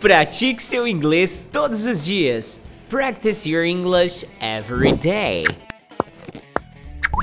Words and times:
Pratique 0.00 0.62
seu 0.62 0.86
inglês 0.86 1.44
todos 1.50 1.84
os 1.84 2.04
dias. 2.04 2.60
Practice 2.88 3.48
your 3.48 3.64
English 3.64 4.24
every 4.40 4.92
day. 4.92 5.44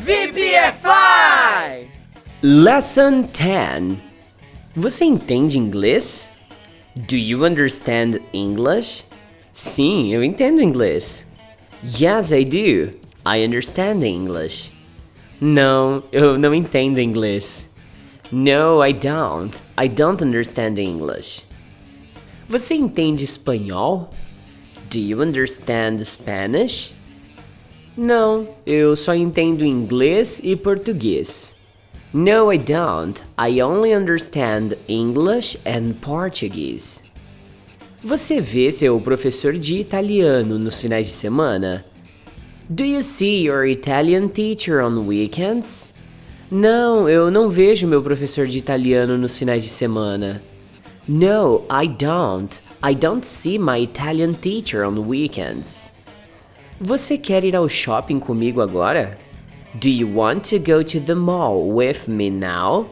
VPFI! 0.02 1.88
Lesson 2.44 3.30
10. 3.32 3.98
Você 4.76 5.06
entende 5.06 5.58
inglês? 5.58 6.28
Do 6.98 7.16
you 7.16 7.46
understand 7.46 8.20
English? 8.34 9.06
Sim, 9.54 10.14
eu 10.14 10.22
entendo 10.22 10.62
inglês. 10.62 11.26
Yes, 11.82 12.34
I 12.34 12.44
do. 12.44 12.92
I 13.26 13.46
understand 13.48 14.04
English. 14.04 14.74
Não, 15.40 16.04
eu 16.12 16.38
não 16.38 16.54
entendo 16.54 17.00
inglês. 17.00 17.74
No, 18.30 18.86
I 18.86 18.92
don't. 18.92 19.58
I 19.82 19.88
don't 19.88 20.22
understand 20.22 20.78
English. 20.78 21.55
Você 22.48 22.76
entende 22.76 23.24
espanhol? 23.24 24.10
Do 24.92 25.00
you 25.00 25.20
understand 25.20 26.04
Spanish? 26.04 26.94
Não, 27.98 28.48
eu 28.68 28.96
só 28.96 29.16
entendo 29.16 29.66
inglês 29.66 30.40
e 30.44 30.56
português. 30.56 31.56
No, 32.14 32.54
I 32.54 32.60
don't. 32.60 33.24
I 33.38 33.62
only 33.64 33.96
understand 33.96 34.78
English 34.88 35.58
and 35.66 35.94
Portuguese. 36.02 37.02
Você 38.04 38.40
vê 38.40 38.72
seu 38.72 39.02
professor 39.02 39.54
de 39.54 39.80
italiano 39.80 40.60
nos 40.60 40.80
finais 40.80 41.08
de 41.08 41.14
semana? 41.14 41.84
Do 42.70 42.86
you 42.86 43.02
see 43.02 43.48
your 43.48 43.66
Italian 43.66 44.28
teacher 44.28 44.86
on 44.86 45.08
weekends? 45.08 45.90
Não, 46.52 47.10
eu 47.10 47.32
não 47.32 47.50
vejo 47.50 47.88
meu 47.88 48.04
professor 48.04 48.46
de 48.46 48.60
italiano 48.60 49.18
nos 49.18 49.36
finais 49.36 49.64
de 49.64 49.70
semana. 49.70 50.44
No, 51.08 51.66
I 51.70 51.86
don't. 51.86 52.60
I 52.82 52.94
don't 52.94 53.24
see 53.24 53.60
my 53.60 53.78
Italian 53.78 54.34
teacher 54.34 54.84
on 54.84 55.08
weekends. 55.08 55.92
Você 56.82 57.18
quer 57.18 57.44
ir 57.44 57.56
ao 57.56 57.70
shopping 57.70 58.20
comigo 58.20 58.60
agora? 58.60 59.18
Do 59.76 59.90
you 59.90 60.08
want 60.08 60.44
to 60.50 60.58
go 60.58 60.82
to 60.84 61.00
the 61.00 61.16
mall 61.16 61.70
with 61.72 62.08
me 62.08 62.30
now? 62.32 62.88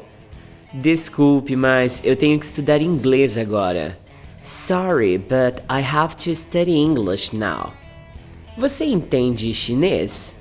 Desculpe, 0.73 1.55
mas 1.55 2.01
eu 2.03 2.15
tenho 2.15 2.39
que 2.39 2.45
estudar 2.45 2.81
inglês 2.81 3.37
agora. 3.37 3.97
Sorry, 4.43 5.17
but 5.17 5.63
I 5.69 5.81
have 5.81 6.15
to 6.17 6.35
study 6.35 6.75
English 6.75 7.35
now. 7.35 7.73
Você 8.57 8.85
entende 8.85 9.53
chinês? 9.53 10.35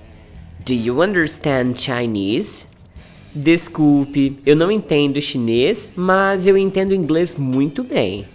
Do 0.67 0.75
you 0.75 1.01
understand 1.01 1.77
Chinese? 1.77 2.67
Desculpe, 3.35 4.39
eu 4.45 4.55
não 4.55 4.71
entendo 4.71 5.19
chinês, 5.19 5.93
mas 5.97 6.47
eu 6.47 6.55
entendo 6.55 6.95
inglês 6.95 7.35
muito 7.35 7.83
bem. 7.83 8.27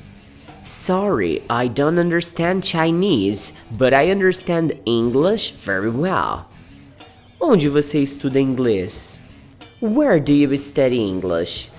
Sorry, 0.66 1.44
I 1.50 1.70
don't 1.70 2.00
understand 2.00 2.66
Chinese, 2.66 3.54
but 3.70 3.94
I 3.94 4.12
understand 4.12 4.74
English 4.88 5.54
very 5.64 5.90
well. 5.90 6.46
Onde 7.40 7.70
você 7.70 8.00
estuda 8.00 8.40
inglês? 8.40 9.20
Where 9.80 10.20
do 10.20 10.34
you 10.34 10.58
study 10.58 10.98
English? 10.98 11.70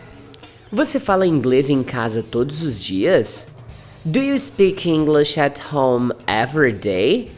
Você 0.71 1.01
fala 1.01 1.27
inglês 1.27 1.69
em 1.69 1.83
casa 1.83 2.23
todos 2.23 2.63
os 2.63 2.81
dias? 2.81 3.49
Do 4.05 4.21
you 4.21 4.39
speak 4.39 4.89
English 4.89 5.41
at 5.41 5.61
home 5.73 6.13
every 6.29 6.73
day? 6.73 7.33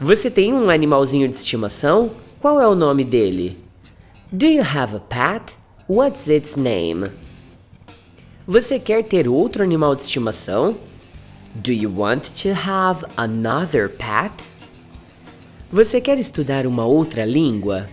Você 0.00 0.28
tem 0.28 0.52
um 0.52 0.68
animalzinho 0.68 1.28
de 1.28 1.36
estimação? 1.36 2.10
Qual 2.40 2.60
é 2.60 2.66
o 2.66 2.74
nome 2.74 3.04
dele? 3.04 3.67
Do 4.30 4.46
you 4.46 4.62
have 4.62 4.94
a 4.94 5.00
pet? 5.00 5.56
What's 5.86 6.28
its 6.28 6.54
name? 6.54 7.10
Você 8.46 8.78
quer 8.78 9.02
ter 9.04 9.26
outro 9.26 9.62
animal 9.62 9.96
de 9.96 10.02
estimação? 10.02 10.76
Do 11.54 11.72
you 11.72 11.90
want 11.90 12.34
to 12.42 12.50
have 12.50 13.06
another 13.16 13.88
pet? 13.88 14.34
Você 15.72 15.98
quer 15.98 16.18
estudar 16.18 16.66
uma 16.66 16.84
outra 16.84 17.24
língua? 17.24 17.88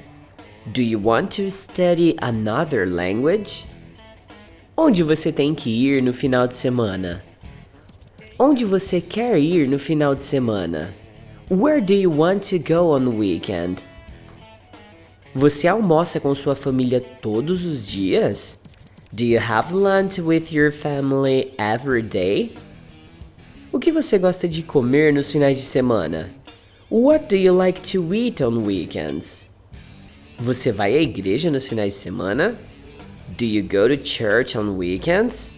Do 0.66 0.82
you 0.82 1.00
want 1.02 1.38
to 1.38 1.50
study 1.50 2.18
another 2.22 2.86
language? 2.86 3.66
Onde 4.76 5.04
você 5.04 5.32
tem 5.32 5.56
que 5.56 5.70
ir 5.70 6.04
no 6.04 6.12
final 6.12 6.50
de 6.50 6.58
semana? 6.58 7.24
Onde 8.38 8.66
você 8.66 9.00
quer 9.00 9.40
ir 9.40 9.70
no 9.70 9.80
final 9.80 10.14
de 10.14 10.24
semana? 10.26 10.94
Where 11.50 11.80
do 11.80 11.94
you 11.94 12.12
want 12.12 12.44
to 12.50 12.60
go 12.60 12.94
on 12.94 13.06
the 13.06 13.18
weekend? 13.18 13.82
Você 15.38 15.68
almoça 15.68 16.18
com 16.18 16.34
sua 16.34 16.56
família 16.56 17.02
todos 17.02 17.66
os 17.66 17.86
dias? 17.86 18.58
Do 19.12 19.26
you 19.26 19.38
have 19.38 19.74
lunch 19.74 20.22
with 20.22 20.46
your 20.50 20.72
family 20.72 21.52
every 21.58 22.02
day? 22.02 22.54
O 23.70 23.78
que 23.78 23.92
você 23.92 24.18
gosta 24.18 24.48
de 24.48 24.64
comer 24.64 25.12
nos 25.12 25.30
finais 25.30 25.58
de 25.58 25.64
semana? 25.64 26.30
What 26.90 27.26
do 27.28 27.36
you 27.36 27.54
like 27.54 27.82
to 27.92 28.16
eat 28.16 28.42
on 28.42 28.64
weekends? 28.64 29.50
Você 30.40 30.72
vai 30.72 30.94
à 30.94 31.02
igreja 31.02 31.52
nos 31.52 31.68
finais 31.68 31.92
de 31.92 32.00
semana? 32.00 32.58
Do 33.38 33.44
you 33.44 33.62
go 33.64 33.94
to 33.94 34.08
church 34.08 34.58
on 34.58 34.78
weekends? 34.78 35.54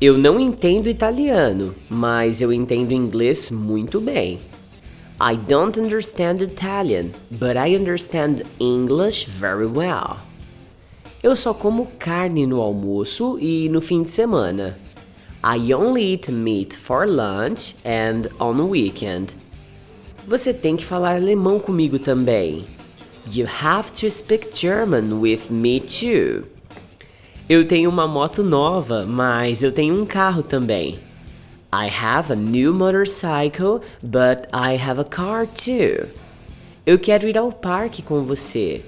Eu 0.00 0.18
não 0.18 0.40
entendo 0.40 0.88
italiano, 0.88 1.76
mas 1.88 2.40
eu 2.40 2.52
entendo 2.52 2.90
inglês 2.90 3.52
muito 3.52 4.00
bem. 4.00 4.40
I 5.18 5.36
don't 5.36 5.78
understand 5.78 6.42
Italian, 6.42 7.14
but 7.30 7.56
I 7.56 7.74
understand 7.74 8.42
English 8.60 9.24
very 9.24 9.66
well. 9.66 10.18
Eu 11.22 11.34
só 11.34 11.54
como 11.54 11.86
carne 11.98 12.46
no 12.46 12.60
almoço 12.60 13.38
e 13.40 13.68
no 13.70 13.80
fim 13.80 14.02
de 14.02 14.10
semana. 14.10 14.76
I 15.42 15.72
only 15.72 16.12
eat 16.12 16.30
meat 16.30 16.76
for 16.76 17.06
lunch 17.06 17.76
and 17.82 18.28
on 18.38 18.60
weekend. 18.68 19.34
Você 20.26 20.52
tem 20.52 20.76
que 20.76 20.84
falar 20.84 21.16
alemão 21.16 21.58
comigo 21.58 21.98
também. 21.98 22.66
You 23.32 23.46
have 23.62 23.92
to 23.92 24.10
speak 24.10 24.50
German 24.52 25.20
with 25.20 25.50
me 25.50 25.80
too. 25.80 26.44
Eu 27.48 27.66
tenho 27.66 27.88
uma 27.88 28.06
moto 28.06 28.42
nova, 28.42 29.06
mas 29.06 29.62
eu 29.62 29.72
tenho 29.72 29.98
um 29.98 30.04
carro 30.04 30.42
também. 30.42 31.05
I 31.72 31.88
have 31.88 32.30
a 32.30 32.36
new 32.36 32.72
motorcycle, 32.72 33.82
but 34.02 34.48
I 34.52 34.76
have 34.76 34.98
a 34.98 35.04
car 35.04 35.46
too. 35.46 36.08
Eu 36.86 36.98
quero 36.98 37.26
ir 37.28 37.36
ao 37.36 37.50
parque 37.50 38.02
com 38.02 38.22
você. 38.22 38.84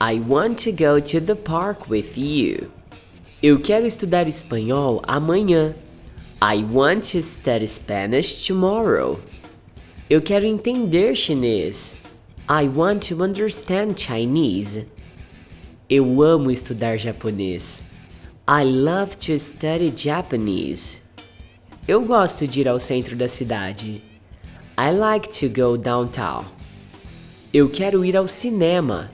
I 0.00 0.20
want 0.20 0.58
to 0.64 0.72
go 0.72 1.00
to 1.00 1.20
the 1.20 1.34
park 1.34 1.88
with 1.90 2.16
you. 2.16 2.70
Eu 3.42 3.58
quero 3.58 3.86
estudar 3.86 4.28
espanhol 4.28 5.02
amanhã. 5.06 5.74
I 6.40 6.64
want 6.64 7.12
to 7.12 7.22
study 7.22 7.66
Spanish 7.66 8.46
tomorrow. 8.46 9.20
Eu 10.08 10.22
quero 10.22 10.46
entender 10.46 11.14
chinês. 11.16 11.98
I 12.48 12.68
want 12.68 13.08
to 13.08 13.22
understand 13.22 13.94
Chinese. 13.96 14.86
Eu 15.88 16.22
amo 16.22 16.50
estudar 16.50 16.96
japonês. 16.98 17.84
I 18.48 18.64
love 18.64 19.16
to 19.18 19.38
study 19.38 19.92
Japanese. 19.96 21.01
Eu 21.86 22.04
gosto 22.04 22.46
de 22.46 22.60
ir 22.60 22.68
ao 22.68 22.78
centro 22.78 23.16
da 23.16 23.26
cidade. 23.26 24.00
I 24.78 24.92
like 24.92 25.28
to 25.40 25.48
go 25.48 25.76
downtown. 25.76 26.44
Eu 27.52 27.68
quero 27.68 28.04
ir 28.04 28.16
ao 28.16 28.28
cinema. 28.28 29.10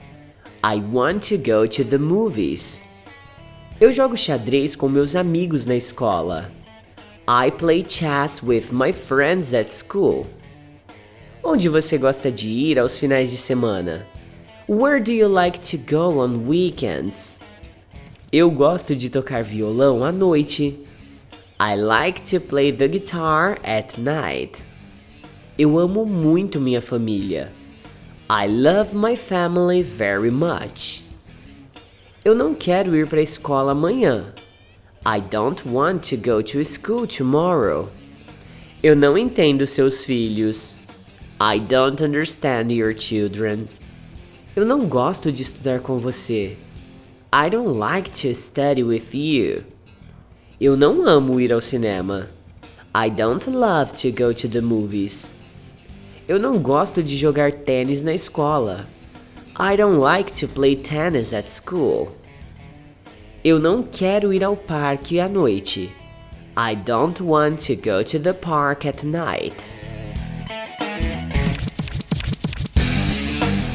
I 0.63 0.79
want 0.79 1.27
to 1.29 1.37
go 1.39 1.67
to 1.67 1.83
the 1.83 1.97
movies. 1.97 2.79
Eu 3.81 3.91
jogo 3.91 4.15
xadrez 4.15 4.75
com 4.75 4.87
meus 4.87 5.15
amigos 5.15 5.65
na 5.65 5.75
escola. 5.75 6.51
I 7.27 7.49
play 7.49 7.83
chess 7.83 8.43
with 8.43 8.71
my 8.71 8.93
friends 8.93 9.51
at 9.51 9.71
school. 9.71 10.27
Onde 11.43 11.67
você 11.69 11.97
gosta 11.97 12.31
de 12.31 12.49
ir 12.49 12.77
aos 12.77 12.99
finais 12.99 13.31
de 13.31 13.37
semana? 13.37 14.05
Where 14.67 15.01
do 15.01 15.11
you 15.11 15.27
like 15.27 15.59
to 15.71 15.77
go 15.89 16.19
on 16.23 16.47
weekends? 16.47 17.39
Eu 18.31 18.51
gosto 18.51 18.95
de 18.95 19.09
tocar 19.09 19.41
violão 19.41 20.03
à 20.03 20.11
noite. 20.11 20.85
I 21.61 21.75
like 21.75 22.23
to 22.31 22.39
play 22.39 22.71
the 22.71 22.87
guitar 22.87 23.57
at 23.65 23.97
night. 23.97 24.63
Eu 25.57 25.77
amo 25.77 26.05
muito 26.05 26.57
minha 26.57 26.79
família. 26.79 27.51
I 28.29 28.47
love 28.47 28.95
my 28.95 29.17
family 29.17 29.81
very 29.81 30.31
much. 30.31 31.03
Eu 32.23 32.33
não 32.33 32.55
quero 32.55 32.95
ir 32.95 33.07
para 33.07 33.19
a 33.19 33.23
escola 33.23 33.73
amanhã. 33.73 34.33
I 35.05 35.19
don't 35.19 35.67
want 35.67 36.09
to 36.09 36.15
go 36.15 36.41
to 36.41 36.63
school 36.63 37.05
tomorrow. 37.05 37.89
Eu 38.81 38.95
não 38.95 39.17
entendo 39.17 39.67
seus 39.67 40.05
filhos. 40.05 40.75
I 41.41 41.59
don't 41.59 42.01
understand 42.01 42.71
your 42.71 42.95
children. 42.97 43.67
Eu 44.55 44.65
não 44.65 44.87
gosto 44.87 45.29
de 45.29 45.41
estudar 45.41 45.81
com 45.81 45.97
você. 45.97 46.55
I 47.33 47.49
don't 47.49 47.77
like 47.77 48.11
to 48.21 48.33
study 48.33 48.81
with 48.81 49.13
you. 49.13 49.65
Eu 50.61 50.75
não 50.75 51.07
amo 51.07 51.39
ir 51.39 51.53
ao 51.53 51.61
cinema. 51.61 52.27
I 52.93 53.09
don't 53.09 53.49
love 53.49 53.93
to 53.93 54.11
go 54.11 54.33
to 54.33 54.49
the 54.49 54.59
movies. 54.59 55.33
Eu 56.27 56.37
não 56.37 56.57
gosto 56.57 57.01
de 57.01 57.15
jogar 57.15 57.53
tênis 57.53 58.03
na 58.03 58.13
escola. 58.13 58.85
I 59.57 59.77
don't 59.77 59.99
like 59.99 60.37
to 60.37 60.49
play 60.49 60.75
tennis 60.75 61.33
at 61.33 61.49
school. 61.49 62.09
Eu 63.41 63.57
não 63.57 63.81
quero 63.83 64.33
ir 64.33 64.43
ao 64.43 64.57
parque 64.57 65.17
à 65.17 65.29
noite. 65.29 65.89
I 66.57 66.75
don't 66.75 67.23
want 67.23 67.65
to 67.67 67.75
go 67.77 68.03
to 68.03 68.19
the 68.19 68.33
park 68.33 68.85
at 68.85 69.05
night. 69.05 69.71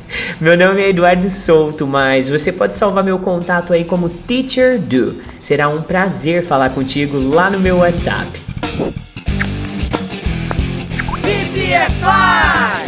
meu 0.40 0.56
nome 0.56 0.82
é 0.82 0.90
Eduardo 0.90 1.30
Souto, 1.30 1.86
mas 1.86 2.28
você 2.28 2.52
pode 2.52 2.74
salvar 2.74 3.02
meu 3.02 3.18
contato 3.18 3.72
aí 3.72 3.84
como 3.84 4.08
Teacher 4.08 4.78
Do. 4.78 5.16
Será 5.40 5.68
um 5.68 5.80
prazer 5.82 6.42
falar 6.42 6.70
contigo 6.70 7.18
lá 7.18 7.48
no 7.48 7.58
meu 7.58 7.78
WhatsApp. 7.78 8.28
VPFI! 11.22 12.85